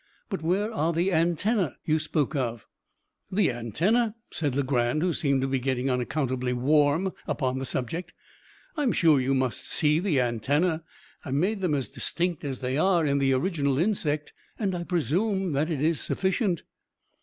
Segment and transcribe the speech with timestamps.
[0.31, 2.65] But where are the antennae you spoke of?"
[3.31, 8.11] "The antennae!" said Legrand, who seemed to be getting unaccountably warm upon the subject;
[8.75, 10.79] "I am sure you must see the antennae.
[11.23, 15.51] I made them as distinct as they are in the original insect, and I presume
[15.51, 16.63] that is sufficient."